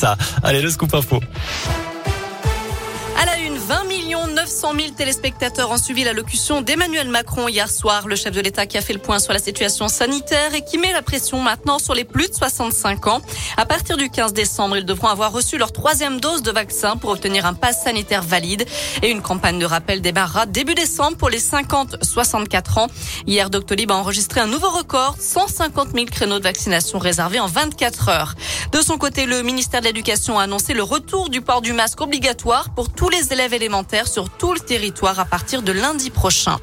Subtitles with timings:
[0.00, 1.18] Ça, allez, le scoop info.
[3.20, 8.06] À la une, 20 millions 900 000 téléspectateurs ont suivi l'allocution d'Emmanuel Macron hier soir,
[8.06, 10.78] le chef de l'État qui a fait le point sur la situation sanitaire et qui
[10.78, 13.20] met la pression maintenant sur les plus de 65 ans.
[13.56, 17.10] À partir du 15 décembre, ils devront avoir reçu leur troisième dose de vaccin pour
[17.10, 18.64] obtenir un pass sanitaire valide
[19.02, 22.86] et une campagne de rappel démarrera début décembre pour les 50-64 ans.
[23.26, 28.08] Hier, Doctolib a enregistré un nouveau record, 150 000 créneaux de vaccination réservés en 24
[28.10, 28.34] heures.
[28.72, 32.00] De son côté, le ministère de l'Éducation a annoncé le retour du port du masque
[32.00, 36.58] obligatoire pour tous les élèves élémentaires sur tout le territoire à partir de lundi prochain.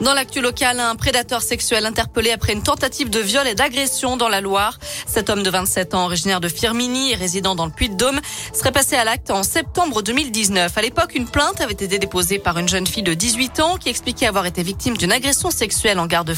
[0.00, 4.28] Dans l'actu local, un prédateur sexuel interpellé après une tentative de viol et d'agression dans
[4.28, 4.78] la Loire.
[5.08, 8.20] Cet homme de 27 ans, originaire de Firminy et résident dans le Puy-de-Dôme,
[8.54, 10.78] serait passé à l'acte en septembre 2019.
[10.78, 13.88] À l'époque, une plainte avait été déposée par une jeune fille de 18 ans qui
[13.88, 16.34] expliquait avoir été victime d'une agression sexuelle en gare de.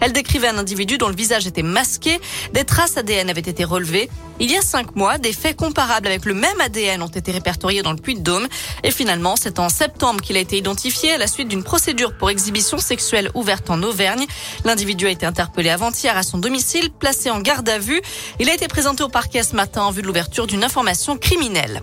[0.00, 2.20] Elle décrivait un individu dont le visage était masqué.
[2.52, 4.10] Des traces ADN avaient été relevées.
[4.40, 7.82] Il y a cinq mois, des faits comparables avec le même ADN ont été répertoriés
[7.82, 8.48] dans le Puy-de-Dôme.
[8.82, 12.30] Et finalement, c'est en septembre qu'il a été identifié à la suite d'une procédure pour
[12.30, 14.26] exhibition sexuelle ouverte en Auvergne.
[14.64, 18.02] L'individu a été interpellé avant-hier à son domicile, placé en garde à vue.
[18.40, 21.82] Il a été présenté au parquet ce matin en vue de l'ouverture d'une information criminelle.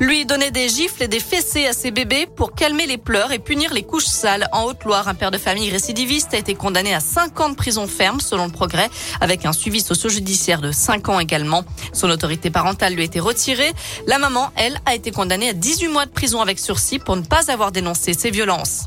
[0.00, 3.38] Lui donner des gifles et des fessées à ses bébés pour calmer les pleurs et
[3.38, 4.48] punir les couches sales.
[4.52, 7.86] En Haute-Loire, un père de famille récidiviste a été condamné à 5 ans de prison
[7.86, 8.88] ferme selon le progrès,
[9.20, 11.64] avec un suivi socio-judiciaire de 5 ans également.
[11.92, 13.72] Son autorité parentale lui a été retirée.
[14.06, 17.22] La maman, elle, a été condamnée à 18 mois de prison avec sursis pour ne
[17.22, 18.86] pas avoir dénoncé ces violences.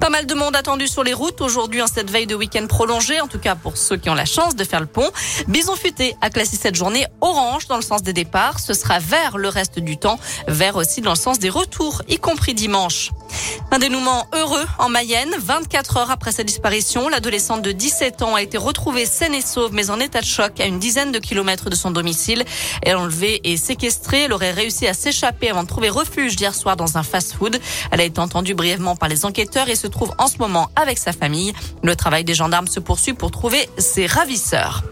[0.00, 3.20] Pas mal de monde attendu sur les routes aujourd'hui en cette veille de week-end prolongé,
[3.20, 5.10] en tout cas pour ceux qui ont la chance de faire le pont.
[5.48, 8.60] Bison Futé a classé cette journée orange dans le sens des départs.
[8.60, 12.18] Ce sera vert le reste du temps, vert aussi dans le sens des retours, y
[12.18, 13.10] compris dimanche.
[13.70, 15.34] Un dénouement heureux en Mayenne.
[15.38, 19.72] 24 heures après sa disparition, l'adolescente de 17 ans a été retrouvée saine et sauve,
[19.72, 22.44] mais en état de choc à une dizaine de kilomètres de son domicile.
[22.82, 24.22] Elle enlevée et séquestrée.
[24.22, 27.60] Elle aurait réussi à s'échapper avant de trouver refuge hier soir dans un fast-food.
[27.90, 30.98] Elle a été entendue brièvement par les enquêteurs et se trouve en ce moment avec
[30.98, 31.52] sa famille.
[31.82, 34.82] Le travail des gendarmes se poursuit pour trouver ses ravisseurs.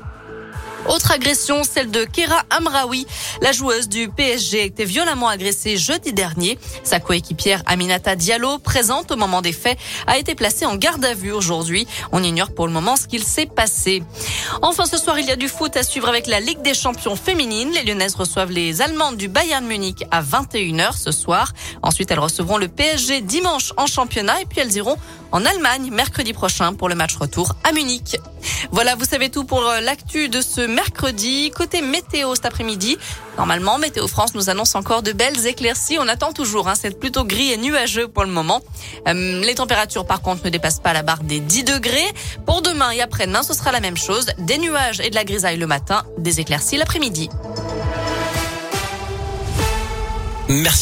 [0.89, 3.07] Autre agression, celle de Kera Amraoui.
[3.43, 6.59] La joueuse du PSG a été violemment agressée jeudi dernier.
[6.85, 11.15] Sa coéquipière Aminata Diallo, présente au moment des faits, a été placée en garde à
[11.15, 11.89] vue aujourd'hui.
[12.13, 14.05] On ignore pour le moment ce qu'il s'est passé.
[14.63, 17.17] Enfin, ce soir, il y a du foot à suivre avec la Ligue des champions
[17.17, 17.73] féminines.
[17.73, 21.53] Les Lyonnaises reçoivent les Allemandes du Bayern Munich à 21h ce soir.
[21.83, 24.97] Ensuite, elles recevront le PSG dimanche en championnat et puis elles iront
[25.33, 28.17] en Allemagne mercredi prochain pour le match retour à Munich.
[28.71, 31.51] Voilà, vous savez tout pour euh, l'actu de ce mercredi.
[31.51, 32.99] Côté météo cet après-midi,
[33.37, 35.99] normalement, Météo France nous annonce encore de belles éclaircies.
[36.01, 38.61] On attend toujours, hein, c'est plutôt gris et nuageux pour le moment.
[39.09, 42.13] Euh, les températures, par contre, ne dépassent pas la barre des 10 degrés.
[42.45, 44.27] Pour demain et après-demain, ce sera la même chose.
[44.39, 47.29] Des nuages et de la grisaille le matin, des éclaircies l'après-midi.
[50.49, 50.75] Merci.